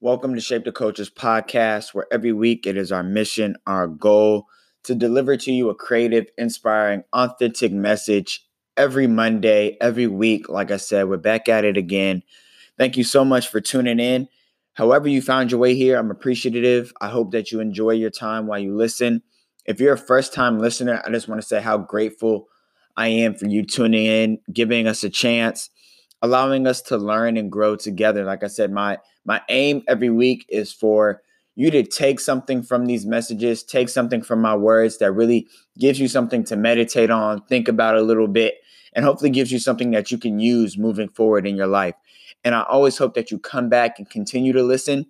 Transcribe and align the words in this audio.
Welcome 0.00 0.34
to 0.34 0.40
Shape 0.40 0.64
the 0.64 0.72
Culture's 0.72 1.08
podcast, 1.08 1.94
where 1.94 2.06
every 2.12 2.32
week 2.32 2.66
it 2.66 2.76
is 2.76 2.92
our 2.92 3.02
mission, 3.02 3.56
our 3.66 3.86
goal 3.86 4.46
to 4.82 4.94
deliver 4.94 5.36
to 5.36 5.52
you 5.52 5.70
a 5.70 5.74
creative, 5.74 6.26
inspiring, 6.36 7.04
authentic 7.12 7.72
message 7.72 8.44
every 8.76 9.06
Monday, 9.06 9.78
every 9.80 10.06
week. 10.06 10.48
Like 10.48 10.70
I 10.70 10.76
said, 10.76 11.08
we're 11.08 11.16
back 11.16 11.48
at 11.48 11.64
it 11.64 11.76
again. 11.76 12.22
Thank 12.76 12.96
you 12.96 13.04
so 13.04 13.24
much 13.24 13.48
for 13.48 13.60
tuning 13.60 14.00
in. 14.00 14.28
However, 14.74 15.08
you 15.08 15.22
found 15.22 15.52
your 15.52 15.60
way 15.60 15.74
here, 15.74 15.96
I'm 15.96 16.10
appreciative. 16.10 16.92
I 17.00 17.08
hope 17.08 17.30
that 17.30 17.52
you 17.52 17.60
enjoy 17.60 17.92
your 17.92 18.10
time 18.10 18.46
while 18.46 18.58
you 18.58 18.76
listen. 18.76 19.22
If 19.64 19.80
you're 19.80 19.94
a 19.94 19.98
first 19.98 20.34
time 20.34 20.58
listener, 20.58 21.00
I 21.06 21.10
just 21.10 21.28
want 21.28 21.40
to 21.40 21.46
say 21.46 21.62
how 21.62 21.78
grateful 21.78 22.48
I 22.96 23.08
am 23.08 23.36
for 23.36 23.46
you 23.46 23.64
tuning 23.64 24.04
in, 24.06 24.38
giving 24.52 24.86
us 24.86 25.04
a 25.04 25.08
chance, 25.08 25.70
allowing 26.24 26.66
us 26.66 26.80
to 26.80 26.96
learn 26.96 27.36
and 27.36 27.52
grow 27.52 27.76
together. 27.76 28.24
Like 28.24 28.42
I 28.42 28.46
said, 28.46 28.72
my 28.72 28.98
my 29.26 29.42
aim 29.50 29.82
every 29.86 30.08
week 30.08 30.46
is 30.48 30.72
for 30.72 31.20
you 31.54 31.70
to 31.70 31.82
take 31.82 32.18
something 32.18 32.62
from 32.62 32.86
these 32.86 33.04
messages, 33.04 33.62
take 33.62 33.90
something 33.90 34.22
from 34.22 34.40
my 34.40 34.56
words 34.56 34.96
that 34.98 35.12
really 35.12 35.46
gives 35.78 36.00
you 36.00 36.08
something 36.08 36.42
to 36.44 36.56
meditate 36.56 37.10
on, 37.10 37.42
think 37.42 37.68
about 37.68 37.96
a 37.96 38.00
little 38.00 38.26
bit, 38.26 38.54
and 38.94 39.04
hopefully 39.04 39.28
gives 39.28 39.52
you 39.52 39.58
something 39.58 39.90
that 39.90 40.10
you 40.10 40.16
can 40.16 40.40
use 40.40 40.78
moving 40.78 41.10
forward 41.10 41.46
in 41.46 41.56
your 41.56 41.66
life. 41.66 41.94
And 42.42 42.54
I 42.54 42.62
always 42.62 42.96
hope 42.96 43.12
that 43.14 43.30
you 43.30 43.38
come 43.38 43.68
back 43.68 43.98
and 43.98 44.08
continue 44.08 44.54
to 44.54 44.62
listen 44.62 45.04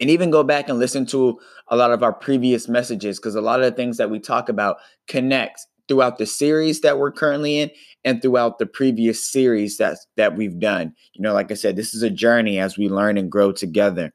and 0.00 0.10
even 0.10 0.30
go 0.30 0.42
back 0.42 0.68
and 0.68 0.80
listen 0.80 1.06
to 1.06 1.38
a 1.68 1.76
lot 1.76 1.92
of 1.92 2.02
our 2.02 2.12
previous 2.12 2.68
messages 2.68 3.20
because 3.20 3.36
a 3.36 3.40
lot 3.40 3.60
of 3.60 3.66
the 3.66 3.76
things 3.76 3.98
that 3.98 4.10
we 4.10 4.18
talk 4.18 4.48
about 4.48 4.78
connect 5.06 5.66
throughout 5.88 6.18
the 6.18 6.26
series 6.26 6.80
that 6.80 6.98
we're 6.98 7.12
currently 7.12 7.58
in 7.58 7.70
and 8.04 8.20
throughout 8.20 8.58
the 8.58 8.66
previous 8.66 9.24
series 9.24 9.78
that 9.78 9.98
that 10.16 10.36
we've 10.36 10.58
done. 10.58 10.94
You 11.14 11.22
know, 11.22 11.32
like 11.32 11.50
I 11.50 11.54
said, 11.54 11.76
this 11.76 11.94
is 11.94 12.02
a 12.02 12.10
journey 12.10 12.58
as 12.58 12.78
we 12.78 12.88
learn 12.88 13.18
and 13.18 13.30
grow 13.30 13.52
together. 13.52 14.12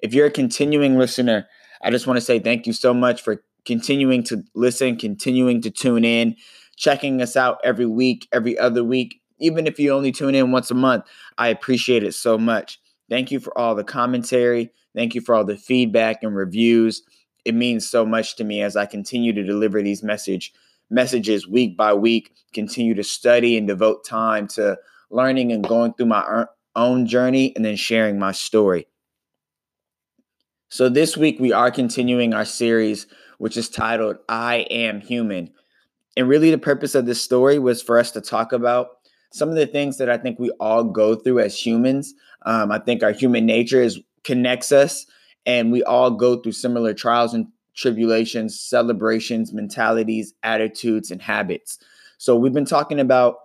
If 0.00 0.14
you're 0.14 0.26
a 0.26 0.30
continuing 0.30 0.98
listener, 0.98 1.46
I 1.82 1.90
just 1.90 2.06
want 2.06 2.16
to 2.16 2.24
say 2.24 2.38
thank 2.38 2.66
you 2.66 2.72
so 2.72 2.92
much 2.92 3.22
for 3.22 3.42
continuing 3.64 4.22
to 4.24 4.42
listen, 4.54 4.96
continuing 4.96 5.60
to 5.62 5.70
tune 5.70 6.04
in, 6.04 6.36
checking 6.76 7.22
us 7.22 7.36
out 7.36 7.58
every 7.62 7.86
week, 7.86 8.28
every 8.32 8.58
other 8.58 8.82
week. 8.82 9.20
Even 9.38 9.66
if 9.66 9.78
you 9.78 9.92
only 9.92 10.12
tune 10.12 10.34
in 10.34 10.52
once 10.52 10.70
a 10.70 10.74
month, 10.74 11.04
I 11.38 11.48
appreciate 11.48 12.04
it 12.04 12.14
so 12.14 12.38
much. 12.38 12.78
Thank 13.10 13.30
you 13.30 13.40
for 13.40 13.56
all 13.58 13.74
the 13.74 13.84
commentary. 13.84 14.72
Thank 14.94 15.14
you 15.14 15.20
for 15.20 15.34
all 15.34 15.44
the 15.44 15.56
feedback 15.56 16.22
and 16.22 16.34
reviews. 16.34 17.02
It 17.44 17.54
means 17.54 17.88
so 17.88 18.06
much 18.06 18.36
to 18.36 18.44
me 18.44 18.62
as 18.62 18.76
I 18.76 18.86
continue 18.86 19.32
to 19.32 19.42
deliver 19.42 19.82
these 19.82 20.02
message 20.02 20.52
messages 20.92 21.48
week 21.48 21.76
by 21.76 21.94
week, 21.94 22.32
continue 22.52 22.94
to 22.94 23.02
study 23.02 23.56
and 23.56 23.66
devote 23.66 24.04
time 24.04 24.46
to 24.46 24.78
learning 25.10 25.52
and 25.52 25.66
going 25.66 25.94
through 25.94 26.06
my 26.06 26.44
own 26.76 27.06
journey 27.06 27.52
and 27.56 27.64
then 27.64 27.76
sharing 27.76 28.18
my 28.18 28.32
story. 28.32 28.86
So, 30.68 30.88
this 30.88 31.16
week 31.16 31.38
we 31.38 31.52
are 31.52 31.70
continuing 31.70 32.32
our 32.32 32.46
series, 32.46 33.06
which 33.38 33.56
is 33.56 33.68
titled 33.68 34.16
I 34.28 34.66
Am 34.70 35.00
Human. 35.00 35.50
And 36.16 36.28
really, 36.28 36.50
the 36.50 36.58
purpose 36.58 36.94
of 36.94 37.06
this 37.06 37.20
story 37.20 37.58
was 37.58 37.82
for 37.82 37.98
us 37.98 38.10
to 38.12 38.20
talk 38.20 38.52
about 38.52 38.88
some 39.32 39.48
of 39.48 39.54
the 39.54 39.66
things 39.66 39.98
that 39.98 40.08
I 40.08 40.18
think 40.18 40.38
we 40.38 40.50
all 40.60 40.84
go 40.84 41.14
through 41.14 41.40
as 41.40 41.58
humans. 41.58 42.14
Um, 42.46 42.70
I 42.70 42.78
think 42.78 43.02
our 43.02 43.12
human 43.12 43.44
nature 43.46 43.82
is 43.82 44.00
connects 44.24 44.72
us, 44.72 45.04
and 45.44 45.72
we 45.72 45.82
all 45.82 46.10
go 46.10 46.36
through 46.36 46.52
similar 46.52 46.94
trials 46.94 47.34
and 47.34 47.48
tribulations, 47.74 48.58
celebrations, 48.58 49.52
mentalities, 49.52 50.34
attitudes, 50.42 51.10
and 51.10 51.22
habits. 51.22 51.78
So 52.18 52.36
we've 52.36 52.52
been 52.52 52.64
talking 52.64 53.00
about, 53.00 53.36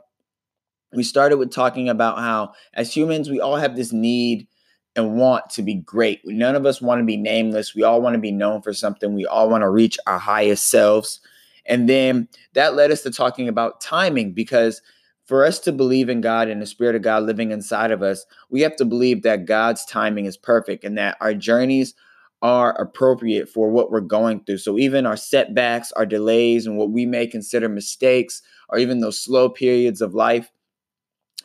we 0.94 1.04
started 1.04 1.38
with 1.38 1.52
talking 1.52 1.90
about 1.90 2.18
how 2.18 2.54
as 2.74 2.96
humans, 2.96 3.30
we 3.30 3.40
all 3.40 3.56
have 3.56 3.76
this 3.76 3.92
need 3.92 4.48
and 4.96 5.16
want 5.16 5.50
to 5.52 5.62
be 5.62 5.76
great. 5.76 6.22
None 6.26 6.56
of 6.56 6.66
us 6.66 6.82
want 6.82 7.00
to 7.00 7.06
be 7.06 7.18
nameless. 7.18 7.76
We 7.76 7.84
all 7.84 8.02
want 8.02 8.16
to 8.16 8.20
be 8.20 8.32
known 8.32 8.62
for 8.62 8.74
something. 8.74 9.14
We 9.14 9.26
all 9.26 9.50
want 9.50 9.62
to 9.62 9.70
reach 9.70 9.98
our 10.08 10.18
highest 10.18 10.70
selves. 10.70 11.20
And 11.68 11.88
then 11.88 12.28
that 12.54 12.76
led 12.76 12.92
us 12.92 13.04
to 13.04 13.12
talking 13.12 13.48
about 13.48 13.80
timing 13.80 14.32
because 14.32 14.82
for 15.26 15.46
us 15.46 15.60
to 15.60 15.72
believe 15.72 16.10
in 16.10 16.22
God 16.22 16.48
and 16.48 16.62
the 16.62 16.66
Spirit 16.66 16.96
of 16.96 17.02
God 17.02 17.24
living 17.24 17.52
inside 17.52 17.92
of 17.92 18.02
us, 18.02 18.26
we 18.50 18.62
have 18.62 18.76
to 18.78 18.86
believe 18.86 19.24
that 19.24 19.46
God's 19.46 19.86
timing 19.86 20.26
is 20.26 20.38
perfect 20.38 20.84
and 20.84 20.98
that 20.98 21.18
our 21.20 21.34
journeys 21.34 21.94
are 22.42 22.80
appropriate 22.80 23.50
for 23.50 23.70
what 23.70 23.92
we're 23.92 24.00
going 24.00 24.44
through. 24.44 24.60
So 24.60 24.78
even 24.78 25.06
our 25.06 25.18
setbacks, 25.18 25.92
our 25.94 26.06
delays, 26.06 26.66
and 26.68 26.78
what 26.78 26.92
we 26.92 27.06
may 27.06 27.28
consider 27.28 27.68
mistakes, 27.68 28.42
or 28.70 28.78
even 28.78 29.00
those 29.00 29.20
slow 29.20 29.50
periods 29.50 30.02
of 30.02 30.14
life, 30.14 30.52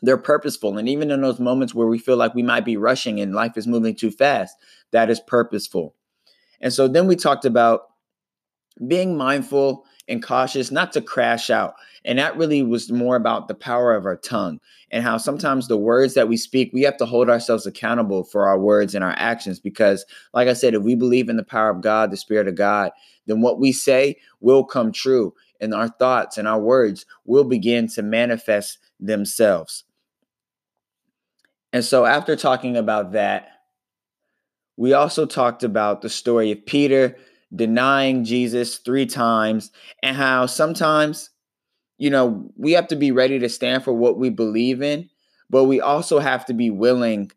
they're 0.03 0.19
purposeful. 0.19 0.76
And 0.76 0.88
even 0.88 1.10
in 1.10 1.22
those 1.22 1.41
moments 1.41 1.75
where 1.75 1.86
we 1.86 1.98
feel 1.98 2.16
like 2.16 2.34
we 2.34 2.42
might 2.42 2.64
be 2.64 2.76
rushing 2.76 3.20
and 3.20 3.34
life 3.34 3.56
is 3.56 3.66
moving 3.66 3.94
too 3.94 4.10
fast, 4.10 4.56
that 4.91 5.08
is 5.08 5.20
purposeful. 5.20 5.94
And 6.60 6.72
so 6.72 6.88
then 6.88 7.06
we 7.06 7.16
talked 7.16 7.44
about 7.44 7.82
being 8.86 9.16
mindful 9.16 9.84
and 10.09 10.22
cautious 10.22 10.70
not 10.70 10.92
to 10.92 11.00
crash 11.00 11.50
out. 11.50 11.74
And 12.04 12.18
that 12.18 12.36
really 12.36 12.62
was 12.62 12.90
more 12.90 13.16
about 13.16 13.48
the 13.48 13.54
power 13.54 13.94
of 13.94 14.06
our 14.06 14.16
tongue 14.16 14.60
and 14.90 15.04
how 15.04 15.18
sometimes 15.18 15.68
the 15.68 15.76
words 15.76 16.14
that 16.14 16.28
we 16.28 16.36
speak, 16.36 16.70
we 16.72 16.82
have 16.82 16.96
to 16.96 17.06
hold 17.06 17.30
ourselves 17.30 17.66
accountable 17.66 18.24
for 18.24 18.46
our 18.46 18.58
words 18.58 18.94
and 18.94 19.04
our 19.04 19.14
actions. 19.16 19.60
Because, 19.60 20.04
like 20.34 20.48
I 20.48 20.52
said, 20.52 20.74
if 20.74 20.82
we 20.82 20.94
believe 20.94 21.28
in 21.28 21.36
the 21.36 21.44
power 21.44 21.70
of 21.70 21.80
God, 21.80 22.10
the 22.10 22.16
Spirit 22.16 22.48
of 22.48 22.56
God, 22.56 22.91
then 23.26 23.41
what 23.41 23.60
we 23.60 23.72
say 23.72 24.16
will 24.41 24.64
come 24.64 24.91
true. 24.92 25.34
And 25.60 25.72
our 25.72 25.88
thoughts 25.88 26.38
and 26.38 26.48
our 26.48 26.60
words 26.60 27.06
will 27.24 27.44
begin 27.44 27.86
to 27.88 28.02
manifest 28.02 28.78
themselves. 28.98 29.84
And 31.72 31.84
so, 31.84 32.04
after 32.04 32.34
talking 32.34 32.76
about 32.76 33.12
that, 33.12 33.48
we 34.76 34.92
also 34.92 35.24
talked 35.24 35.62
about 35.62 36.02
the 36.02 36.08
story 36.08 36.50
of 36.50 36.66
Peter 36.66 37.16
denying 37.54 38.24
Jesus 38.24 38.78
three 38.78 39.06
times, 39.06 39.70
and 40.02 40.16
how 40.16 40.46
sometimes, 40.46 41.30
you 41.98 42.10
know, 42.10 42.50
we 42.56 42.72
have 42.72 42.88
to 42.88 42.97
be 42.97 43.12
ready 43.12 43.38
to 43.38 43.48
stand 43.48 43.84
for 43.84 43.92
what 43.92 44.19
we 44.19 44.30
believe 44.30 44.82
in, 44.82 45.08
but 45.50 45.64
we 45.64 45.80
also 45.80 46.19
have 46.19 46.44
to 46.47 46.54
be 46.54 46.70
willing 46.70 47.30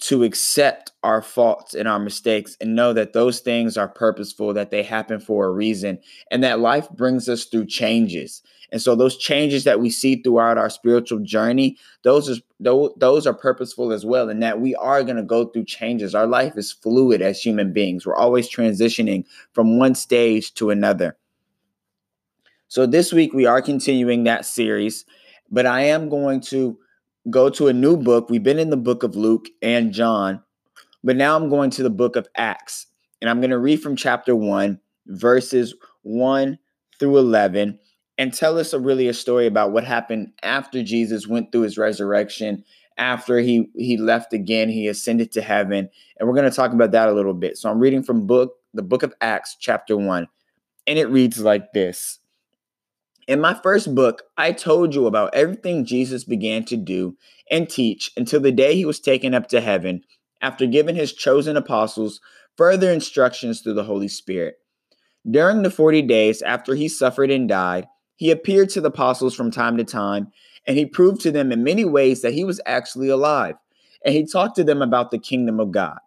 to 0.00 0.22
accept 0.24 0.92
our 1.02 1.22
faults 1.22 1.72
and 1.72 1.88
our 1.88 1.98
mistakes 1.98 2.56
and 2.60 2.74
know 2.74 2.92
that 2.92 3.12
those 3.12 3.40
things 3.40 3.76
are 3.76 3.88
purposeful, 3.88 4.52
that 4.52 4.70
they 4.70 4.82
happen 4.82 5.20
for 5.20 5.46
a 5.46 5.50
reason, 5.50 5.98
and 6.30 6.42
that 6.44 6.60
life 6.60 6.88
brings 6.90 7.28
us 7.28 7.44
through 7.44 7.66
changes. 7.66 8.42
And 8.70 8.82
so 8.82 8.96
those 8.96 9.16
changes 9.16 9.64
that 9.64 9.80
we 9.80 9.88
see 9.88 10.20
throughout 10.20 10.58
our 10.58 10.68
spiritual 10.68 11.20
journey, 11.20 11.78
those 12.02 12.28
are 12.28 12.42
those 12.60 13.26
are 13.26 13.34
purposeful 13.34 13.92
as 13.92 14.04
well. 14.04 14.28
And 14.28 14.42
that 14.42 14.60
we 14.60 14.74
are 14.74 15.04
going 15.04 15.16
to 15.16 15.22
go 15.22 15.46
through 15.46 15.66
changes. 15.66 16.14
Our 16.14 16.26
life 16.26 16.56
is 16.56 16.72
fluid 16.72 17.22
as 17.22 17.40
human 17.40 17.72
beings. 17.72 18.04
We're 18.04 18.16
always 18.16 18.52
transitioning 18.52 19.24
from 19.52 19.78
one 19.78 19.94
stage 19.94 20.54
to 20.54 20.70
another. 20.70 21.16
So 22.74 22.86
this 22.86 23.12
week 23.12 23.32
we 23.32 23.46
are 23.46 23.62
continuing 23.62 24.24
that 24.24 24.44
series, 24.44 25.04
but 25.48 25.64
I 25.64 25.82
am 25.82 26.08
going 26.08 26.40
to 26.40 26.76
go 27.30 27.48
to 27.50 27.68
a 27.68 27.72
new 27.72 27.96
book. 27.96 28.28
We've 28.28 28.42
been 28.42 28.58
in 28.58 28.70
the 28.70 28.76
book 28.76 29.04
of 29.04 29.14
Luke 29.14 29.46
and 29.62 29.92
John, 29.92 30.42
but 31.04 31.14
now 31.14 31.36
I'm 31.36 31.48
going 31.48 31.70
to 31.70 31.84
the 31.84 31.88
book 31.88 32.16
of 32.16 32.26
Acts. 32.36 32.86
And 33.20 33.30
I'm 33.30 33.40
going 33.40 33.52
to 33.52 33.60
read 33.60 33.80
from 33.80 33.94
chapter 33.94 34.34
1, 34.34 34.80
verses 35.06 35.76
1 36.02 36.58
through 36.98 37.16
11 37.16 37.78
and 38.18 38.34
tell 38.34 38.58
us 38.58 38.72
a 38.72 38.80
really 38.80 39.06
a 39.06 39.14
story 39.14 39.46
about 39.46 39.70
what 39.70 39.84
happened 39.84 40.32
after 40.42 40.82
Jesus 40.82 41.28
went 41.28 41.52
through 41.52 41.60
his 41.60 41.78
resurrection, 41.78 42.64
after 42.98 43.38
he 43.38 43.70
he 43.76 43.96
left 43.96 44.32
again, 44.32 44.68
he 44.68 44.88
ascended 44.88 45.30
to 45.30 45.42
heaven, 45.42 45.88
and 46.18 46.28
we're 46.28 46.34
going 46.34 46.50
to 46.50 46.56
talk 46.56 46.72
about 46.72 46.90
that 46.90 47.08
a 47.08 47.14
little 47.14 47.34
bit. 47.34 47.56
So 47.56 47.70
I'm 47.70 47.78
reading 47.78 48.02
from 48.02 48.26
book 48.26 48.56
the 48.72 48.82
book 48.82 49.04
of 49.04 49.14
Acts 49.20 49.56
chapter 49.60 49.96
1, 49.96 50.26
and 50.88 50.98
it 50.98 51.08
reads 51.08 51.38
like 51.38 51.72
this. 51.72 52.18
In 53.26 53.40
my 53.40 53.54
first 53.54 53.94
book, 53.94 54.22
I 54.36 54.52
told 54.52 54.94
you 54.94 55.06
about 55.06 55.34
everything 55.34 55.86
Jesus 55.86 56.24
began 56.24 56.64
to 56.66 56.76
do 56.76 57.16
and 57.50 57.68
teach 57.68 58.10
until 58.16 58.40
the 58.40 58.52
day 58.52 58.74
he 58.74 58.84
was 58.84 59.00
taken 59.00 59.32
up 59.34 59.48
to 59.48 59.60
heaven 59.60 60.02
after 60.42 60.66
giving 60.66 60.94
his 60.94 61.12
chosen 61.12 61.56
apostles 61.56 62.20
further 62.56 62.90
instructions 62.90 63.60
through 63.60 63.74
the 63.74 63.84
Holy 63.84 64.08
Spirit. 64.08 64.56
During 65.28 65.62
the 65.62 65.70
40 65.70 66.02
days 66.02 66.42
after 66.42 66.74
he 66.74 66.86
suffered 66.86 67.30
and 67.30 67.48
died, 67.48 67.86
he 68.16 68.30
appeared 68.30 68.68
to 68.70 68.80
the 68.80 68.88
apostles 68.88 69.34
from 69.34 69.50
time 69.50 69.78
to 69.78 69.84
time, 69.84 70.30
and 70.66 70.76
he 70.76 70.84
proved 70.84 71.22
to 71.22 71.30
them 71.30 71.50
in 71.50 71.64
many 71.64 71.84
ways 71.84 72.20
that 72.22 72.34
he 72.34 72.44
was 72.44 72.60
actually 72.66 73.08
alive. 73.08 73.56
And 74.04 74.14
he 74.14 74.26
talked 74.26 74.54
to 74.56 74.64
them 74.64 74.82
about 74.82 75.10
the 75.10 75.18
kingdom 75.18 75.58
of 75.60 75.72
God. 75.72 75.98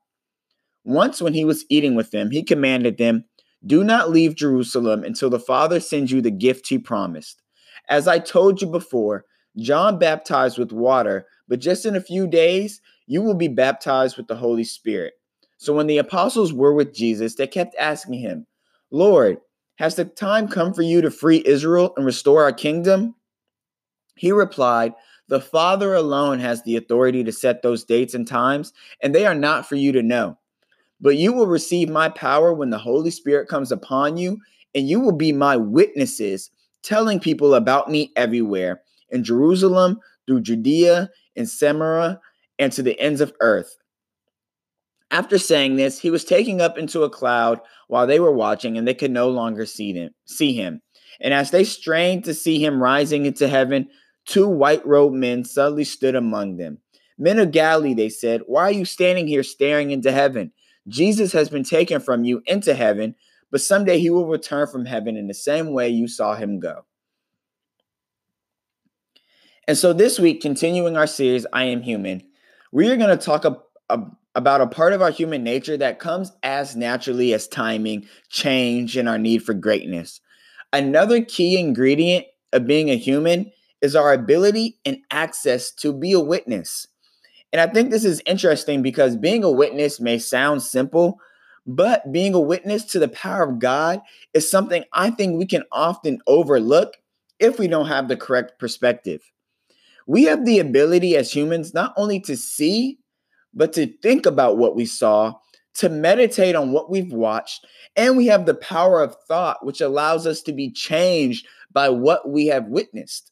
Once, 0.83 1.19
when 1.19 1.33
he 1.33 1.43
was 1.43 1.65
eating 1.67 1.95
with 1.95 2.11
them, 2.11 2.29
he 2.29 2.43
commanded 2.43 2.97
them, 2.97 3.25
Do 3.65 3.83
not 3.83 4.11
leave 4.11 4.35
Jerusalem 4.35 5.03
until 5.03 5.29
the 5.29 5.39
Father 5.39 5.79
sends 5.79 6.11
you 6.11 6.21
the 6.21 6.31
gift 6.31 6.67
he 6.69 6.77
promised. 6.77 7.41
As 7.89 8.07
I 8.07 8.19
told 8.19 8.61
you 8.61 8.67
before, 8.67 9.25
John 9.57 9.97
baptized 9.97 10.57
with 10.57 10.71
water, 10.71 11.25
but 11.47 11.59
just 11.59 11.85
in 11.85 11.95
a 11.95 12.01
few 12.01 12.27
days, 12.27 12.81
you 13.07 13.21
will 13.21 13.33
be 13.33 13.47
baptized 13.47 14.17
with 14.17 14.27
the 14.27 14.35
Holy 14.35 14.63
Spirit. 14.63 15.13
So 15.57 15.73
when 15.73 15.87
the 15.87 15.97
apostles 15.97 16.53
were 16.53 16.73
with 16.73 16.93
Jesus, 16.93 17.35
they 17.35 17.47
kept 17.47 17.75
asking 17.79 18.19
him, 18.19 18.45
Lord, 18.91 19.39
has 19.77 19.95
the 19.95 20.05
time 20.05 20.47
come 20.47 20.73
for 20.73 20.81
you 20.83 21.01
to 21.01 21.11
free 21.11 21.41
Israel 21.45 21.93
and 21.97 22.05
restore 22.05 22.43
our 22.43 22.51
kingdom? 22.51 23.15
He 24.15 24.31
replied, 24.31 24.93
The 25.27 25.41
Father 25.41 25.93
alone 25.93 26.39
has 26.39 26.63
the 26.63 26.75
authority 26.77 27.23
to 27.23 27.31
set 27.31 27.61
those 27.61 27.83
dates 27.83 28.13
and 28.13 28.27
times, 28.27 28.73
and 29.01 29.13
they 29.13 29.25
are 29.25 29.35
not 29.35 29.67
for 29.67 29.75
you 29.75 29.91
to 29.93 30.03
know. 30.03 30.37
But 30.99 31.17
you 31.17 31.31
will 31.33 31.47
receive 31.47 31.89
my 31.89 32.09
power 32.09 32.53
when 32.53 32.69
the 32.69 32.77
Holy 32.77 33.11
Spirit 33.11 33.47
comes 33.47 33.71
upon 33.71 34.17
you, 34.17 34.39
and 34.73 34.87
you 34.87 34.99
will 34.99 35.11
be 35.11 35.31
my 35.31 35.55
witnesses, 35.55 36.49
telling 36.83 37.19
people 37.19 37.53
about 37.53 37.89
me 37.89 38.11
everywhere 38.15 38.81
in 39.09 39.23
Jerusalem, 39.23 39.99
through 40.25 40.41
Judea, 40.41 41.09
in 41.35 41.45
Samaria, 41.45 42.19
and 42.59 42.71
to 42.73 42.81
the 42.81 42.99
ends 42.99 43.21
of 43.21 43.33
earth. 43.41 43.77
After 45.09 45.37
saying 45.37 45.77
this, 45.77 45.99
he 45.99 46.09
was 46.09 46.25
taken 46.25 46.59
up 46.59 46.77
into 46.77 47.03
a 47.03 47.09
cloud 47.09 47.61
while 47.87 48.05
they 48.05 48.19
were 48.19 48.31
watching, 48.31 48.77
and 48.77 48.87
they 48.87 48.93
could 48.93 49.11
no 49.11 49.29
longer 49.29 49.65
see 49.65 49.93
him. 49.93 50.13
See 50.25 50.53
him. 50.53 50.81
And 51.21 51.33
as 51.33 51.51
they 51.51 51.63
strained 51.63 52.25
to 52.25 52.33
see 52.33 52.63
him 52.63 52.83
rising 52.83 53.25
into 53.25 53.47
heaven, 53.47 53.87
two 54.25 54.47
white 54.47 54.85
robed 54.85 55.15
men 55.15 55.45
suddenly 55.45 55.85
stood 55.85 56.15
among 56.15 56.57
them. 56.57 56.79
Men 57.17 57.39
of 57.39 57.51
Galilee, 57.51 57.93
they 57.93 58.09
said, 58.09 58.41
why 58.45 58.63
are 58.63 58.71
you 58.71 58.85
standing 58.85 59.27
here 59.27 59.43
staring 59.43 59.91
into 59.91 60.11
heaven? 60.11 60.51
Jesus 60.87 61.33
has 61.33 61.49
been 61.49 61.63
taken 61.63 61.99
from 61.99 62.23
you 62.23 62.41
into 62.45 62.73
heaven, 62.73 63.15
but 63.51 63.61
someday 63.61 63.99
he 63.99 64.09
will 64.09 64.27
return 64.27 64.67
from 64.67 64.85
heaven 64.85 65.17
in 65.17 65.27
the 65.27 65.33
same 65.33 65.71
way 65.71 65.89
you 65.89 66.07
saw 66.07 66.35
him 66.35 66.59
go. 66.59 66.85
And 69.67 69.77
so 69.77 69.91
this 69.91 70.17
week, 70.17 70.41
continuing 70.41 70.95
our 70.95 71.07
series, 71.07 71.45
I 71.51 71.65
Am 71.65 71.81
Human, 71.81 72.23
we 72.71 72.89
are 72.89 72.95
going 72.95 73.17
to 73.17 73.23
talk 73.23 73.43
a, 73.43 73.57
a, 73.89 74.01
about 74.33 74.61
a 74.61 74.67
part 74.67 74.93
of 74.93 75.01
our 75.01 75.11
human 75.11 75.43
nature 75.43 75.75
that 75.75 75.99
comes 75.99 76.31
as 76.41 76.75
naturally 76.75 77.33
as 77.33 77.47
timing, 77.47 78.07
change, 78.29 78.95
and 78.95 79.09
our 79.09 79.17
need 79.17 79.43
for 79.43 79.53
greatness. 79.53 80.21
Another 80.71 81.21
key 81.21 81.59
ingredient 81.59 82.25
of 82.53 82.65
being 82.65 82.89
a 82.89 82.97
human 82.97 83.51
is 83.81 83.95
our 83.95 84.13
ability 84.13 84.79
and 84.85 84.99
access 85.11 85.71
to 85.71 85.91
be 85.91 86.13
a 86.13 86.19
witness. 86.19 86.87
And 87.57 87.67
I 87.67 87.73
think 87.73 87.89
this 87.89 88.05
is 88.05 88.21
interesting 88.27 88.83
because 88.83 89.15
being 89.15 89.43
a 89.43 89.49
witness 89.49 89.99
may 89.99 90.19
sound 90.19 90.61
simple, 90.61 91.19
but 91.65 92.11
being 92.11 92.35
a 92.35 92.39
witness 92.39 92.83
to 92.85 92.99
the 92.99 93.07
power 93.07 93.41
of 93.41 93.57
God 93.57 93.99
is 94.35 94.47
something 94.47 94.83
I 94.93 95.09
think 95.09 95.39
we 95.39 95.47
can 95.47 95.63
often 95.71 96.19
overlook 96.27 96.93
if 97.39 97.57
we 97.57 97.67
don't 97.67 97.87
have 97.87 98.09
the 98.09 98.15
correct 98.15 98.59
perspective. 98.59 99.23
We 100.05 100.25
have 100.25 100.45
the 100.45 100.59
ability 100.59 101.17
as 101.17 101.35
humans 101.35 101.73
not 101.73 101.95
only 101.97 102.19
to 102.21 102.37
see, 102.37 102.99
but 103.55 103.73
to 103.73 103.87
think 104.03 104.27
about 104.27 104.59
what 104.59 104.75
we 104.75 104.85
saw, 104.85 105.33
to 105.77 105.89
meditate 105.89 106.55
on 106.55 106.73
what 106.73 106.91
we've 106.91 107.11
watched, 107.11 107.65
and 107.95 108.15
we 108.15 108.27
have 108.27 108.45
the 108.45 108.53
power 108.53 109.01
of 109.01 109.15
thought, 109.27 109.65
which 109.65 109.81
allows 109.81 110.27
us 110.27 110.43
to 110.43 110.53
be 110.53 110.69
changed 110.71 111.47
by 111.71 111.89
what 111.89 112.29
we 112.29 112.45
have 112.45 112.67
witnessed. 112.67 113.31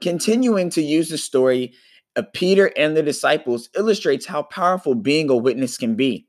Continuing 0.00 0.70
to 0.70 0.80
use 0.80 1.10
the 1.10 1.18
story 1.18 1.74
Uh, 2.16 2.22
Peter 2.32 2.72
and 2.76 2.96
the 2.96 3.02
disciples 3.02 3.68
illustrates 3.76 4.26
how 4.26 4.42
powerful 4.42 4.94
being 4.94 5.30
a 5.30 5.36
witness 5.36 5.76
can 5.76 5.94
be. 5.94 6.26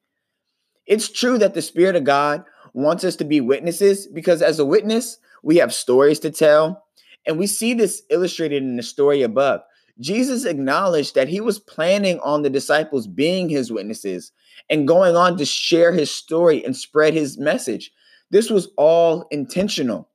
It's 0.85 1.11
true 1.11 1.37
that 1.37 1.53
the 1.53 1.61
Spirit 1.61 1.95
of 1.95 2.03
God 2.03 2.43
wants 2.73 3.03
us 3.03 3.15
to 3.17 3.25
be 3.25 3.41
witnesses 3.41 4.07
because, 4.07 4.41
as 4.41 4.59
a 4.59 4.65
witness, 4.65 5.17
we 5.43 5.57
have 5.57 5.73
stories 5.73 6.19
to 6.19 6.29
tell. 6.29 6.83
And 7.25 7.37
we 7.37 7.47
see 7.47 7.73
this 7.73 8.03
illustrated 8.09 8.63
in 8.63 8.77
the 8.77 8.83
story 8.83 9.21
above. 9.21 9.61
Jesus 9.99 10.45
acknowledged 10.45 11.15
that 11.15 11.27
he 11.27 11.41
was 11.41 11.59
planning 11.59 12.19
on 12.19 12.41
the 12.41 12.49
disciples 12.49 13.07
being 13.07 13.49
his 13.49 13.71
witnesses 13.71 14.31
and 14.69 14.87
going 14.87 15.15
on 15.15 15.37
to 15.37 15.45
share 15.45 15.91
his 15.91 16.11
story 16.11 16.63
and 16.63 16.75
spread 16.75 17.13
his 17.13 17.37
message. 17.37 17.91
This 18.29 18.49
was 18.49 18.69
all 18.77 19.27
intentional. 19.31 20.09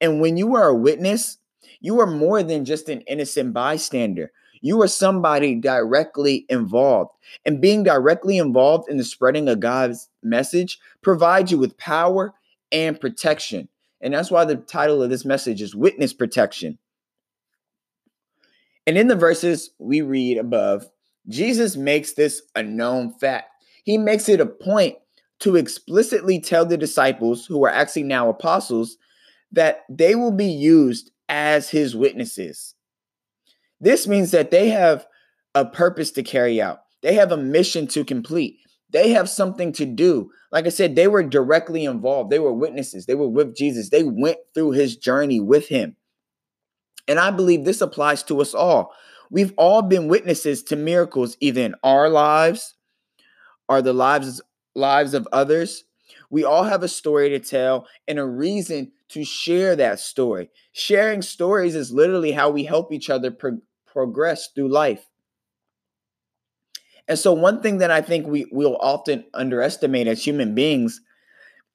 And 0.00 0.20
when 0.20 0.36
you 0.36 0.54
are 0.56 0.68
a 0.68 0.74
witness, 0.74 1.38
you 1.80 2.00
are 2.00 2.06
more 2.06 2.42
than 2.42 2.64
just 2.64 2.88
an 2.88 3.00
innocent 3.02 3.52
bystander. 3.54 4.32
You 4.62 4.80
are 4.80 4.88
somebody 4.88 5.56
directly 5.56 6.46
involved. 6.48 7.10
And 7.44 7.60
being 7.60 7.82
directly 7.82 8.38
involved 8.38 8.88
in 8.88 8.96
the 8.96 9.04
spreading 9.04 9.48
of 9.48 9.60
God's 9.60 10.08
message 10.22 10.78
provides 11.02 11.50
you 11.50 11.58
with 11.58 11.76
power 11.76 12.32
and 12.70 12.98
protection. 12.98 13.68
And 14.00 14.14
that's 14.14 14.30
why 14.30 14.44
the 14.44 14.56
title 14.56 15.02
of 15.02 15.10
this 15.10 15.24
message 15.24 15.60
is 15.60 15.74
Witness 15.74 16.12
Protection. 16.12 16.78
And 18.86 18.96
in 18.96 19.08
the 19.08 19.16
verses 19.16 19.70
we 19.78 20.00
read 20.00 20.38
above, 20.38 20.88
Jesus 21.28 21.76
makes 21.76 22.12
this 22.12 22.42
a 22.56 22.62
known 22.62 23.12
fact. 23.12 23.50
He 23.84 23.98
makes 23.98 24.28
it 24.28 24.40
a 24.40 24.46
point 24.46 24.96
to 25.40 25.56
explicitly 25.56 26.40
tell 26.40 26.64
the 26.64 26.76
disciples, 26.76 27.46
who 27.46 27.64
are 27.64 27.70
actually 27.70 28.04
now 28.04 28.28
apostles, 28.28 28.96
that 29.50 29.80
they 29.88 30.14
will 30.14 30.32
be 30.32 30.46
used 30.46 31.10
as 31.28 31.68
his 31.68 31.96
witnesses. 31.96 32.76
This 33.82 34.06
means 34.06 34.30
that 34.30 34.52
they 34.52 34.68
have 34.68 35.06
a 35.54 35.66
purpose 35.66 36.12
to 36.12 36.22
carry 36.22 36.62
out, 36.62 36.78
they 37.02 37.14
have 37.14 37.32
a 37.32 37.36
mission 37.36 37.86
to 37.88 38.04
complete, 38.04 38.56
they 38.90 39.10
have 39.10 39.28
something 39.28 39.72
to 39.72 39.84
do. 39.84 40.30
Like 40.52 40.66
I 40.66 40.70
said, 40.70 40.94
they 40.94 41.08
were 41.08 41.24
directly 41.24 41.84
involved, 41.84 42.30
they 42.30 42.38
were 42.38 42.52
witnesses, 42.52 43.06
they 43.06 43.16
were 43.16 43.28
with 43.28 43.56
Jesus, 43.56 43.90
they 43.90 44.04
went 44.04 44.38
through 44.54 44.70
his 44.70 44.96
journey 44.96 45.40
with 45.40 45.68
him. 45.68 45.96
And 47.08 47.18
I 47.18 47.32
believe 47.32 47.64
this 47.64 47.80
applies 47.80 48.22
to 48.24 48.40
us 48.40 48.54
all. 48.54 48.94
We've 49.30 49.52
all 49.56 49.82
been 49.82 50.08
witnesses 50.08 50.62
to 50.64 50.76
miracles, 50.76 51.36
either 51.40 51.62
in 51.62 51.74
our 51.82 52.08
lives 52.08 52.74
or 53.68 53.82
the 53.82 53.92
lives 53.92 54.40
lives 54.74 55.12
of 55.12 55.26
others. 55.32 55.84
We 56.30 56.44
all 56.44 56.64
have 56.64 56.82
a 56.82 56.88
story 56.88 57.30
to 57.30 57.38
tell 57.40 57.86
and 58.06 58.18
a 58.18 58.26
reason 58.26 58.92
to 59.08 59.24
share 59.24 59.74
that 59.76 60.00
story. 60.00 60.50
Sharing 60.72 61.20
stories 61.20 61.74
is 61.74 61.92
literally 61.92 62.32
how 62.32 62.50
we 62.50 62.64
help 62.64 62.92
each 62.92 63.10
other 63.10 63.30
pro- 63.30 63.58
progress 63.92 64.48
through 64.54 64.68
life. 64.68 65.06
And 67.08 67.18
so, 67.18 67.32
one 67.32 67.60
thing 67.60 67.78
that 67.78 67.90
I 67.90 68.00
think 68.00 68.26
we 68.26 68.46
will 68.50 68.76
often 68.80 69.24
underestimate 69.34 70.06
as 70.06 70.24
human 70.24 70.54
beings 70.54 71.00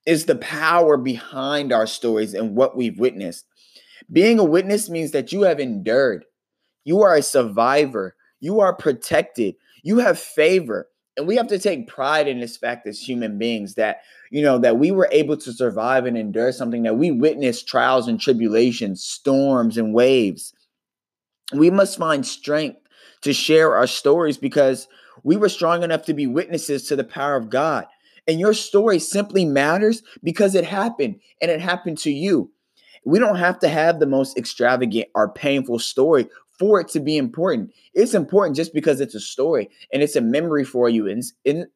is 0.06 0.26
the 0.26 0.36
power 0.36 0.98
behind 0.98 1.74
our 1.74 1.86
stories 1.86 2.34
and 2.34 2.56
what 2.56 2.78
we've 2.78 2.98
witnessed. 2.98 3.46
Being 4.12 4.40
a 4.40 4.44
witness 4.44 4.90
means 4.90 5.12
that 5.12 5.34
you 5.34 5.42
have 5.42 5.60
endured, 5.60 6.24
you 6.86 7.02
are 7.02 7.16
a 7.16 7.22
survivor, 7.22 8.16
you 8.40 8.62
are 8.62 8.74
protected, 8.74 9.56
you 9.84 10.00
have 10.00 10.18
favor. 10.18 10.88
And 11.18 11.28
we 11.28 11.36
have 11.36 11.48
to 11.48 11.60
take 11.60 11.88
pride 11.88 12.28
in 12.28 12.40
this 12.40 12.58
fact 12.58 12.88
as 12.88 13.00
human 13.00 13.40
beings 13.40 13.74
that, 13.74 14.02
you 14.32 14.44
know, 14.44 14.60
that 14.60 14.78
we 14.78 14.92
were 14.92 15.10
able 15.12 15.36
to 15.38 15.52
survive 15.52 16.06
and 16.06 16.16
endure 16.16 16.52
something 16.52 16.84
that 16.84 16.98
we 16.98 17.10
witnessed 17.10 17.68
trials 17.68 18.08
and 18.08 18.22
tribulations, 18.22 19.04
storms 19.04 19.78
and 19.78 19.96
waves. 19.96 20.54
We 21.54 21.70
must 21.70 21.98
find 21.98 22.26
strength 22.26 22.80
to 23.22 23.34
share 23.34 23.76
our 23.76 23.88
stories 23.88 24.38
because 24.38 24.88
we 25.24 25.38
were 25.38 25.50
strong 25.50 25.84
enough 25.84 26.04
to 26.06 26.14
be 26.14 26.28
witnesses 26.28 26.88
to 26.88 26.96
the 26.96 27.04
power 27.04 27.36
of 27.36 27.50
God. 27.50 27.86
And 28.28 28.40
your 28.40 28.54
story 28.54 29.00
simply 29.00 29.46
matters 29.46 30.04
because 30.24 30.54
it 30.56 30.66
happened 30.66 31.22
and 31.42 31.50
it 31.50 31.62
happened 31.62 31.98
to 32.00 32.12
you. 32.12 32.52
We 33.06 33.20
don't 33.20 33.38
have 33.38 33.60
to 33.60 33.70
have 33.70 34.00
the 34.00 34.06
most 34.06 34.38
extravagant 34.38 35.08
or 35.16 35.32
painful 35.32 35.80
story 35.80 36.28
for 36.60 36.82
it 36.82 36.90
to 36.90 37.00
be 37.00 37.18
important. 37.18 37.72
It's 37.94 38.14
important 38.14 38.58
just 38.58 38.74
because 38.74 39.00
it's 39.00 39.16
a 39.16 39.20
story 39.20 39.70
and 39.94 40.04
it's 40.04 40.18
a 40.18 40.22
memory 40.22 40.66
for 40.66 40.90
you 40.90 41.08
and 41.08 41.24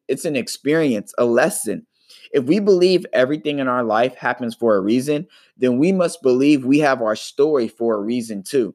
it's 0.08 0.24
an 0.26 0.36
experience, 0.36 1.14
a 1.16 1.24
lesson. 1.24 1.86
If 2.32 2.44
we 2.44 2.60
believe 2.60 3.06
everything 3.14 3.58
in 3.58 3.68
our 3.68 3.84
life 3.84 4.14
happens 4.16 4.54
for 4.54 4.76
a 4.76 4.80
reason, 4.80 5.26
then 5.56 5.78
we 5.78 5.92
must 5.92 6.20
believe 6.20 6.66
we 6.66 6.80
have 6.80 7.00
our 7.00 7.16
story 7.16 7.68
for 7.68 7.94
a 7.94 8.00
reason 8.00 8.42
too. 8.42 8.74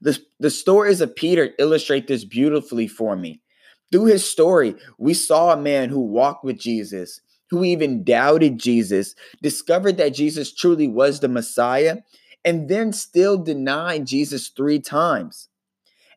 The, 0.00 0.18
the 0.38 0.50
stories 0.50 1.00
of 1.00 1.16
Peter 1.16 1.50
illustrate 1.58 2.06
this 2.06 2.24
beautifully 2.24 2.86
for 2.86 3.16
me. 3.16 3.42
Through 3.90 4.06
his 4.06 4.28
story, 4.28 4.74
we 4.98 5.14
saw 5.14 5.52
a 5.52 5.60
man 5.60 5.88
who 5.88 6.00
walked 6.00 6.44
with 6.44 6.58
Jesus, 6.58 7.20
who 7.50 7.64
even 7.64 8.04
doubted 8.04 8.58
Jesus, 8.58 9.14
discovered 9.42 9.96
that 9.96 10.14
Jesus 10.14 10.54
truly 10.54 10.88
was 10.88 11.20
the 11.20 11.28
Messiah, 11.28 11.98
and 12.44 12.68
then 12.68 12.92
still 12.92 13.38
denied 13.38 14.06
Jesus 14.06 14.48
three 14.48 14.78
times. 14.78 15.48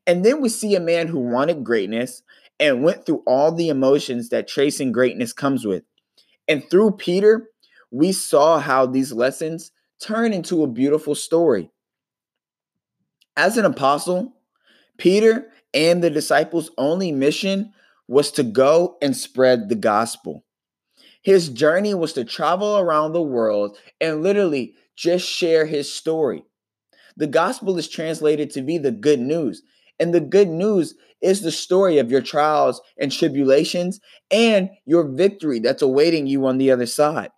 And 0.05 0.25
then 0.25 0.41
we 0.41 0.49
see 0.49 0.75
a 0.75 0.79
man 0.79 1.07
who 1.07 1.19
wanted 1.19 1.63
greatness 1.63 2.23
and 2.59 2.83
went 2.83 3.05
through 3.05 3.23
all 3.25 3.51
the 3.51 3.69
emotions 3.69 4.29
that 4.29 4.47
chasing 4.47 4.91
greatness 4.91 5.33
comes 5.33 5.65
with. 5.65 5.83
And 6.47 6.69
through 6.69 6.91
Peter, 6.91 7.49
we 7.91 8.11
saw 8.11 8.59
how 8.59 8.85
these 8.85 9.13
lessons 9.13 9.71
turn 10.01 10.33
into 10.33 10.63
a 10.63 10.67
beautiful 10.67 11.15
story. 11.15 11.71
As 13.37 13.57
an 13.57 13.65
apostle, 13.65 14.33
Peter 14.97 15.51
and 15.73 16.03
the 16.03 16.09
disciples' 16.09 16.71
only 16.77 17.11
mission 17.11 17.71
was 18.07 18.31
to 18.31 18.43
go 18.43 18.97
and 19.01 19.15
spread 19.15 19.69
the 19.69 19.75
gospel. 19.75 20.43
His 21.21 21.49
journey 21.49 21.93
was 21.93 22.13
to 22.13 22.25
travel 22.25 22.77
around 22.77 23.13
the 23.13 23.21
world 23.21 23.77
and 23.99 24.21
literally 24.21 24.73
just 24.95 25.25
share 25.27 25.65
his 25.65 25.91
story. 25.91 26.43
The 27.15 27.27
gospel 27.27 27.77
is 27.77 27.87
translated 27.87 28.49
to 28.51 28.61
be 28.61 28.77
the 28.77 28.91
good 28.91 29.19
news. 29.19 29.61
And 29.99 30.13
the 30.13 30.19
good 30.19 30.47
news 30.47 30.95
is 31.21 31.41
the 31.41 31.51
story 31.51 31.99
of 31.99 32.09
your 32.09 32.21
trials 32.21 32.81
and 32.99 33.11
tribulations 33.11 33.99
and 34.31 34.69
your 34.85 35.07
victory 35.07 35.59
that's 35.59 35.83
awaiting 35.83 36.25
you 36.25 36.45
on 36.47 36.57
the 36.57 36.71
other 36.71 36.87
side. 36.87 37.29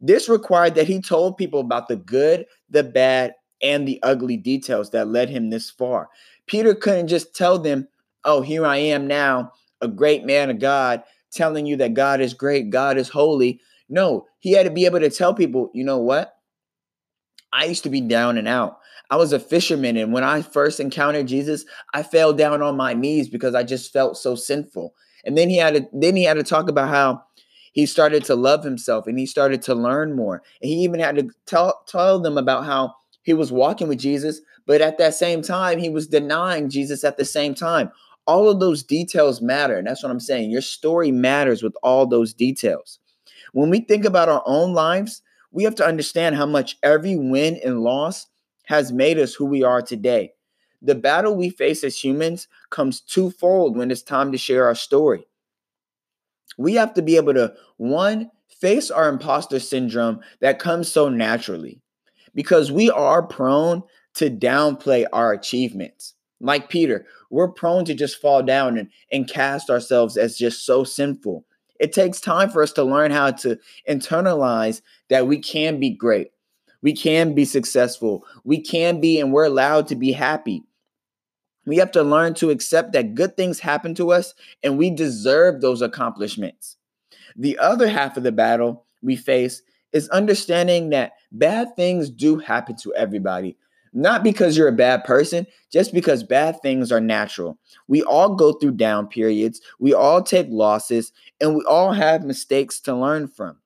This 0.00 0.28
required 0.28 0.74
that 0.74 0.86
he 0.86 1.00
told 1.00 1.36
people 1.36 1.60
about 1.60 1.88
the 1.88 1.96
good, 1.96 2.46
the 2.70 2.82
bad, 2.82 3.34
and 3.62 3.86
the 3.86 4.00
ugly 4.02 4.36
details 4.36 4.90
that 4.90 5.08
led 5.08 5.28
him 5.28 5.50
this 5.50 5.70
far. 5.70 6.08
Peter 6.46 6.74
couldn't 6.74 7.08
just 7.08 7.34
tell 7.34 7.58
them, 7.58 7.88
Oh, 8.24 8.40
here 8.40 8.66
I 8.66 8.78
am 8.78 9.06
now, 9.06 9.52
a 9.80 9.88
great 9.88 10.24
man 10.24 10.50
of 10.50 10.58
God, 10.58 11.02
telling 11.30 11.64
you 11.66 11.76
that 11.76 11.94
God 11.94 12.20
is 12.20 12.34
great, 12.34 12.70
God 12.70 12.98
is 12.98 13.08
holy. 13.08 13.60
No, 13.88 14.26
he 14.40 14.52
had 14.52 14.64
to 14.64 14.70
be 14.70 14.84
able 14.84 15.00
to 15.00 15.10
tell 15.10 15.32
people, 15.32 15.70
you 15.72 15.84
know 15.84 15.98
what? 15.98 16.34
I 17.52 17.66
used 17.66 17.84
to 17.84 17.90
be 17.90 18.00
down 18.00 18.36
and 18.36 18.48
out. 18.48 18.78
I 19.10 19.16
was 19.16 19.32
a 19.32 19.38
fisherman, 19.38 19.96
and 19.96 20.12
when 20.12 20.24
I 20.24 20.42
first 20.42 20.80
encountered 20.80 21.28
Jesus, 21.28 21.64
I 21.94 22.02
fell 22.02 22.32
down 22.32 22.60
on 22.62 22.76
my 22.76 22.92
knees 22.92 23.28
because 23.28 23.54
I 23.54 23.62
just 23.62 23.92
felt 23.92 24.16
so 24.16 24.34
sinful. 24.34 24.94
And 25.24 25.38
then 25.38 25.48
he 25.48 25.56
had 25.56 25.74
to 25.74 25.88
then 25.92 26.16
he 26.16 26.24
had 26.24 26.34
to 26.34 26.42
talk 26.42 26.68
about 26.68 26.88
how 26.88 27.22
he 27.72 27.84
started 27.84 28.24
to 28.24 28.34
love 28.34 28.64
himself 28.64 29.06
and 29.06 29.18
he 29.18 29.26
started 29.26 29.60
to 29.62 29.74
learn 29.74 30.16
more. 30.16 30.42
And 30.62 30.70
he 30.70 30.76
even 30.78 30.98
had 30.98 31.16
to 31.16 31.28
tell 31.46 31.82
tell 31.86 32.20
them 32.20 32.38
about 32.38 32.64
how 32.64 32.94
he 33.26 33.34
was 33.34 33.50
walking 33.50 33.88
with 33.88 33.98
Jesus, 33.98 34.40
but 34.66 34.80
at 34.80 34.98
that 34.98 35.12
same 35.12 35.42
time, 35.42 35.80
he 35.80 35.90
was 35.90 36.06
denying 36.06 36.70
Jesus 36.70 37.02
at 37.02 37.16
the 37.16 37.24
same 37.24 37.56
time. 37.56 37.90
All 38.24 38.48
of 38.48 38.60
those 38.60 38.84
details 38.84 39.42
matter. 39.42 39.76
And 39.76 39.88
that's 39.88 40.04
what 40.04 40.12
I'm 40.12 40.20
saying. 40.20 40.52
Your 40.52 40.62
story 40.62 41.10
matters 41.10 41.60
with 41.60 41.74
all 41.82 42.06
those 42.06 42.32
details. 42.32 43.00
When 43.52 43.68
we 43.68 43.80
think 43.80 44.04
about 44.04 44.28
our 44.28 44.44
own 44.46 44.74
lives, 44.74 45.22
we 45.50 45.64
have 45.64 45.74
to 45.74 45.84
understand 45.84 46.36
how 46.36 46.46
much 46.46 46.76
every 46.84 47.16
win 47.16 47.58
and 47.64 47.82
loss 47.82 48.28
has 48.66 48.92
made 48.92 49.18
us 49.18 49.34
who 49.34 49.46
we 49.46 49.64
are 49.64 49.82
today. 49.82 50.32
The 50.80 50.94
battle 50.94 51.34
we 51.34 51.50
face 51.50 51.82
as 51.82 51.98
humans 51.98 52.46
comes 52.70 53.00
twofold 53.00 53.76
when 53.76 53.90
it's 53.90 54.02
time 54.02 54.30
to 54.30 54.38
share 54.38 54.66
our 54.66 54.76
story. 54.76 55.26
We 56.56 56.74
have 56.74 56.94
to 56.94 57.02
be 57.02 57.16
able 57.16 57.34
to, 57.34 57.54
one, 57.76 58.30
face 58.60 58.88
our 58.88 59.08
imposter 59.08 59.58
syndrome 59.58 60.20
that 60.40 60.60
comes 60.60 60.86
so 60.92 61.08
naturally 61.08 61.82
because 62.36 62.70
we 62.70 62.88
are 62.90 63.22
prone 63.22 63.82
to 64.14 64.30
downplay 64.30 65.06
our 65.12 65.32
achievements. 65.32 66.14
Like 66.40 66.68
Peter, 66.68 67.06
we're 67.30 67.48
prone 67.48 67.84
to 67.86 67.94
just 67.94 68.20
fall 68.20 68.42
down 68.42 68.78
and, 68.78 68.90
and 69.10 69.28
cast 69.28 69.70
ourselves 69.70 70.16
as 70.16 70.38
just 70.38 70.64
so 70.64 70.84
sinful. 70.84 71.44
It 71.80 71.92
takes 71.92 72.20
time 72.20 72.50
for 72.50 72.62
us 72.62 72.72
to 72.74 72.84
learn 72.84 73.10
how 73.10 73.32
to 73.32 73.58
internalize 73.88 74.82
that 75.08 75.26
we 75.26 75.38
can 75.38 75.80
be 75.80 75.90
great. 75.90 76.30
We 76.82 76.94
can 76.94 77.34
be 77.34 77.44
successful. 77.44 78.24
We 78.44 78.60
can 78.60 79.00
be, 79.00 79.18
and 79.18 79.32
we're 79.32 79.46
allowed 79.46 79.88
to 79.88 79.96
be 79.96 80.12
happy. 80.12 80.62
We 81.66 81.78
have 81.78 81.90
to 81.92 82.02
learn 82.02 82.34
to 82.34 82.50
accept 82.50 82.92
that 82.92 83.14
good 83.14 83.36
things 83.36 83.58
happen 83.58 83.94
to 83.96 84.12
us 84.12 84.34
and 84.62 84.78
we 84.78 84.90
deserve 84.90 85.60
those 85.60 85.82
accomplishments. 85.82 86.76
The 87.34 87.58
other 87.58 87.88
half 87.88 88.16
of 88.16 88.22
the 88.22 88.32
battle 88.32 88.86
we 89.02 89.16
face 89.16 89.62
is 89.92 90.08
understanding 90.10 90.90
that 90.90 91.12
bad 91.32 91.74
things 91.76 92.10
do 92.10 92.38
happen 92.38 92.76
to 92.76 92.94
everybody. 92.94 93.56
Not 93.92 94.22
because 94.22 94.56
you're 94.56 94.68
a 94.68 94.72
bad 94.72 95.04
person, 95.04 95.46
just 95.72 95.94
because 95.94 96.22
bad 96.22 96.60
things 96.60 96.92
are 96.92 97.00
natural. 97.00 97.58
We 97.88 98.02
all 98.02 98.34
go 98.34 98.52
through 98.52 98.72
down 98.72 99.08
periods, 99.08 99.60
we 99.78 99.94
all 99.94 100.22
take 100.22 100.48
losses, 100.50 101.12
and 101.40 101.54
we 101.54 101.64
all 101.66 101.92
have 101.92 102.24
mistakes 102.24 102.78
to 102.80 102.94
learn 102.94 103.28
from. 103.28 103.56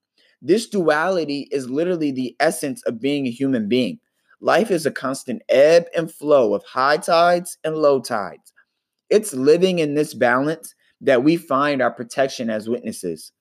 This 0.40 0.68
duality 0.68 1.48
is 1.50 1.68
literally 1.68 2.12
the 2.12 2.36
essence 2.38 2.82
of 2.84 3.00
being 3.00 3.26
a 3.26 3.30
human 3.30 3.68
being. 3.68 3.98
Life 4.40 4.70
is 4.70 4.86
a 4.86 4.90
constant 4.90 5.42
ebb 5.48 5.86
and 5.94 6.10
flow 6.10 6.54
of 6.54 6.64
high 6.64 6.96
tides 6.96 7.58
and 7.64 7.76
low 7.76 8.00
tides. 8.00 8.52
It's 9.10 9.34
living 9.34 9.80
in 9.80 9.94
this 9.94 10.14
balance 10.14 10.74
that 11.00 11.24
we 11.24 11.36
find 11.36 11.82
our 11.82 11.90
protection 11.90 12.48
as 12.48 12.68
witnesses. 12.68 13.32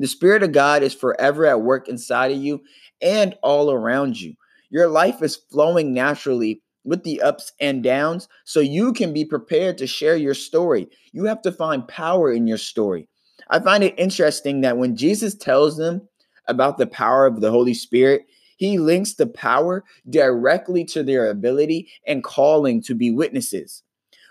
The 0.00 0.06
Spirit 0.06 0.42
of 0.42 0.52
God 0.52 0.82
is 0.82 0.94
forever 0.94 1.44
at 1.44 1.60
work 1.60 1.86
inside 1.86 2.32
of 2.32 2.38
you 2.38 2.62
and 3.02 3.36
all 3.42 3.70
around 3.70 4.18
you. 4.18 4.32
Your 4.70 4.88
life 4.88 5.22
is 5.22 5.36
flowing 5.36 5.92
naturally 5.92 6.62
with 6.84 7.04
the 7.04 7.20
ups 7.20 7.52
and 7.60 7.82
downs 7.82 8.26
so 8.46 8.60
you 8.60 8.94
can 8.94 9.12
be 9.12 9.26
prepared 9.26 9.76
to 9.76 9.86
share 9.86 10.16
your 10.16 10.32
story. 10.32 10.88
You 11.12 11.26
have 11.26 11.42
to 11.42 11.52
find 11.52 11.86
power 11.86 12.32
in 12.32 12.46
your 12.46 12.56
story. 12.56 13.08
I 13.50 13.60
find 13.60 13.84
it 13.84 13.98
interesting 13.98 14.62
that 14.62 14.78
when 14.78 14.96
Jesus 14.96 15.34
tells 15.34 15.76
them 15.76 16.08
about 16.48 16.78
the 16.78 16.86
power 16.86 17.26
of 17.26 17.42
the 17.42 17.50
Holy 17.50 17.74
Spirit, 17.74 18.22
he 18.56 18.78
links 18.78 19.12
the 19.16 19.26
power 19.26 19.84
directly 20.08 20.82
to 20.86 21.02
their 21.02 21.28
ability 21.28 21.90
and 22.06 22.24
calling 22.24 22.80
to 22.84 22.94
be 22.94 23.10
witnesses. 23.10 23.82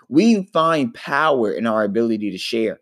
We 0.08 0.46
find 0.52 0.96
power 0.96 1.52
in 1.52 1.68
our 1.68 1.84
ability 1.84 2.32
to 2.32 2.40
share. 2.40 2.80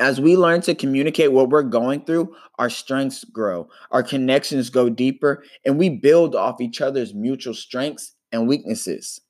As 0.00 0.18
we 0.18 0.34
learn 0.34 0.62
to 0.62 0.74
communicate 0.74 1.30
what 1.30 1.50
we're 1.50 1.62
going 1.62 2.06
through, 2.06 2.34
our 2.58 2.70
strengths 2.70 3.22
grow, 3.24 3.68
our 3.90 4.02
connections 4.02 4.70
go 4.70 4.88
deeper, 4.88 5.44
and 5.66 5.78
we 5.78 5.90
build 5.90 6.34
off 6.34 6.58
each 6.58 6.80
other's 6.80 7.12
mutual 7.12 7.52
strengths 7.52 8.14
and 8.32 8.48
weaknesses. 8.48 9.20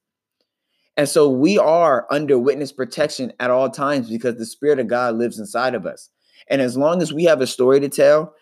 And 0.97 1.09
so 1.09 1.29
we 1.29 1.59
are 1.59 2.07
under 2.09 2.39
witness 2.39 2.71
protection 2.71 3.33
at 3.41 3.51
all 3.51 3.69
times 3.69 4.09
because 4.09 4.37
the 4.37 4.47
Spirit 4.47 4.79
of 4.79 4.87
God 4.87 5.17
lives 5.17 5.41
inside 5.41 5.75
of 5.75 5.87
us. 5.87 6.09
And 6.49 6.61
as 6.61 6.77
long 6.77 7.03
as 7.03 7.13
we 7.13 7.25
have 7.25 7.41
a 7.41 7.49
story 7.49 7.81
to 7.81 7.89
tell 7.89 8.35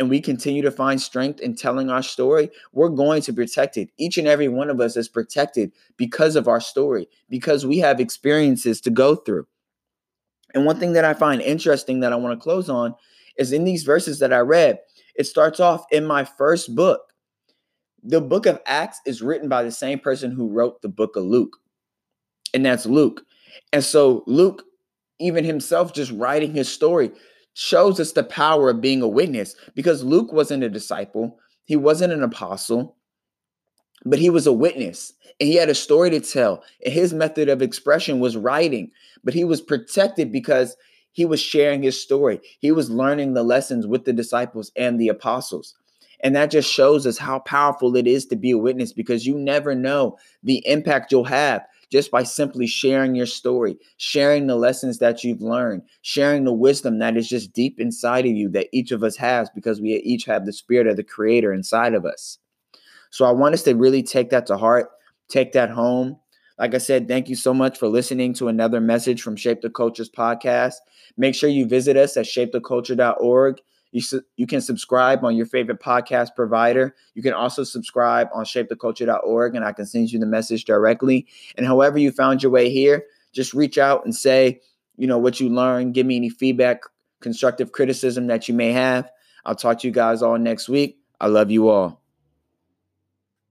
and 0.00 0.10
we 0.10 0.20
continue 0.20 0.62
to 0.62 0.72
find 0.72 1.00
strength 1.00 1.38
in 1.38 1.54
telling 1.54 1.90
our 1.90 2.02
story, 2.02 2.50
we're 2.72 2.88
going 2.88 3.22
to 3.22 3.32
protect 3.32 3.76
it. 3.76 3.90
Each 3.98 4.18
and 4.18 4.26
every 4.26 4.48
one 4.48 4.68
of 4.68 4.80
us 4.80 4.96
is 4.96 5.08
protected 5.08 5.70
because 5.96 6.34
of 6.34 6.48
our 6.48 6.60
story, 6.60 7.08
because 7.28 7.64
we 7.64 7.78
have 7.78 8.00
experiences 8.00 8.80
to 8.80 8.90
go 8.90 9.14
through. 9.14 9.46
And 10.54 10.64
one 10.64 10.78
thing 10.78 10.94
that 10.94 11.04
I 11.04 11.14
find 11.14 11.40
interesting 11.42 12.00
that 12.00 12.12
I 12.12 12.16
want 12.16 12.38
to 12.38 12.42
close 12.42 12.68
on 12.68 12.94
is 13.36 13.52
in 13.52 13.64
these 13.64 13.84
verses 13.84 14.18
that 14.18 14.32
I 14.32 14.38
read, 14.38 14.80
it 15.14 15.26
starts 15.26 15.60
off 15.60 15.84
in 15.90 16.04
my 16.04 16.24
first 16.24 16.74
book. 16.74 17.00
The 18.02 18.20
book 18.20 18.46
of 18.46 18.60
Acts 18.66 19.00
is 19.06 19.22
written 19.22 19.48
by 19.48 19.62
the 19.62 19.72
same 19.72 19.98
person 19.98 20.30
who 20.30 20.48
wrote 20.48 20.82
the 20.82 20.88
book 20.88 21.16
of 21.16 21.24
Luke, 21.24 21.56
and 22.54 22.64
that's 22.64 22.86
Luke. 22.86 23.22
And 23.72 23.84
so, 23.84 24.22
Luke, 24.26 24.62
even 25.18 25.44
himself, 25.44 25.92
just 25.92 26.12
writing 26.12 26.54
his 26.54 26.68
story, 26.68 27.10
shows 27.54 27.98
us 27.98 28.12
the 28.12 28.22
power 28.22 28.70
of 28.70 28.80
being 28.80 29.02
a 29.02 29.08
witness 29.08 29.56
because 29.74 30.04
Luke 30.04 30.32
wasn't 30.32 30.62
a 30.62 30.68
disciple, 30.68 31.38
he 31.64 31.74
wasn't 31.74 32.12
an 32.12 32.22
apostle, 32.22 32.96
but 34.04 34.20
he 34.20 34.30
was 34.30 34.46
a 34.46 34.52
witness 34.52 35.12
and 35.40 35.48
he 35.48 35.54
had 35.54 35.68
a 35.68 35.74
story 35.74 36.10
to 36.10 36.20
tell. 36.20 36.62
And 36.84 36.92
his 36.92 37.14
method 37.14 37.48
of 37.48 37.62
expression 37.62 38.20
was 38.20 38.36
writing, 38.36 38.90
but 39.24 39.34
he 39.34 39.44
was 39.44 39.60
protected 39.60 40.32
because 40.32 40.76
he 41.12 41.24
was 41.24 41.40
sharing 41.40 41.82
his 41.82 42.00
story. 42.00 42.40
He 42.60 42.72
was 42.72 42.90
learning 42.90 43.34
the 43.34 43.42
lessons 43.42 43.86
with 43.86 44.04
the 44.04 44.12
disciples 44.12 44.70
and 44.76 45.00
the 45.00 45.08
apostles. 45.08 45.74
And 46.20 46.34
that 46.34 46.50
just 46.50 46.70
shows 46.70 47.06
us 47.06 47.18
how 47.18 47.40
powerful 47.40 47.94
it 47.96 48.06
is 48.06 48.26
to 48.26 48.36
be 48.36 48.50
a 48.50 48.58
witness 48.58 48.92
because 48.92 49.26
you 49.26 49.38
never 49.38 49.74
know 49.74 50.18
the 50.42 50.66
impact 50.66 51.12
you'll 51.12 51.24
have 51.24 51.62
just 51.90 52.10
by 52.10 52.22
simply 52.22 52.66
sharing 52.66 53.14
your 53.14 53.26
story, 53.26 53.78
sharing 53.96 54.46
the 54.46 54.56
lessons 54.56 54.98
that 54.98 55.24
you've 55.24 55.40
learned, 55.40 55.82
sharing 56.02 56.44
the 56.44 56.52
wisdom 56.52 56.98
that 56.98 57.16
is 57.16 57.28
just 57.28 57.52
deep 57.52 57.80
inside 57.80 58.26
of 58.26 58.32
you 58.32 58.48
that 58.50 58.68
each 58.72 58.90
of 58.90 59.02
us 59.02 59.16
has 59.16 59.48
because 59.50 59.80
we 59.80 59.94
each 60.04 60.24
have 60.24 60.44
the 60.44 60.52
spirit 60.52 60.86
of 60.86 60.96
the 60.96 61.04
creator 61.04 61.52
inside 61.52 61.94
of 61.94 62.04
us. 62.04 62.38
So 63.10 63.24
I 63.24 63.30
want 63.30 63.54
us 63.54 63.62
to 63.62 63.74
really 63.74 64.02
take 64.02 64.30
that 64.30 64.46
to 64.46 64.58
heart, 64.58 64.90
take 65.28 65.52
that 65.52 65.70
home. 65.70 66.18
Like 66.58 66.74
I 66.74 66.78
said, 66.78 67.06
thank 67.06 67.28
you 67.28 67.36
so 67.36 67.54
much 67.54 67.78
for 67.78 67.86
listening 67.86 68.34
to 68.34 68.48
another 68.48 68.80
message 68.80 69.22
from 69.22 69.36
Shape 69.36 69.60
the 69.60 69.70
Cultures 69.70 70.10
podcast. 70.10 70.74
Make 71.16 71.34
sure 71.34 71.48
you 71.48 71.66
visit 71.66 71.96
us 71.96 72.16
at 72.16 72.26
shapetheculture.org. 72.26 73.60
You, 73.92 74.00
su- 74.02 74.22
you 74.36 74.46
can 74.46 74.60
subscribe 74.60 75.24
on 75.24 75.36
your 75.36 75.46
favorite 75.46 75.80
podcast 75.80 76.34
provider. 76.34 76.94
You 77.14 77.22
can 77.22 77.32
also 77.32 77.62
subscribe 77.62 78.28
on 78.34 78.44
shapetheculture.org, 78.44 79.54
and 79.54 79.64
I 79.64 79.72
can 79.72 79.86
send 79.86 80.10
you 80.10 80.18
the 80.18 80.26
message 80.26 80.64
directly. 80.64 81.26
And 81.56 81.64
however 81.64 81.96
you 81.96 82.10
found 82.10 82.42
your 82.42 82.52
way 82.52 82.70
here, 82.70 83.04
just 83.32 83.54
reach 83.54 83.78
out 83.78 84.04
and 84.04 84.14
say, 84.14 84.60
you 84.96 85.06
know, 85.06 85.18
what 85.18 85.38
you 85.40 85.48
learned. 85.48 85.94
Give 85.94 86.06
me 86.06 86.16
any 86.16 86.28
feedback, 86.28 86.82
constructive 87.20 87.72
criticism 87.72 88.26
that 88.26 88.48
you 88.48 88.54
may 88.54 88.72
have. 88.72 89.08
I'll 89.46 89.54
talk 89.54 89.78
to 89.80 89.86
you 89.86 89.92
guys 89.92 90.22
all 90.22 90.38
next 90.38 90.68
week. 90.68 90.98
I 91.20 91.28
love 91.28 91.50
you 91.50 91.68
all. 91.68 92.02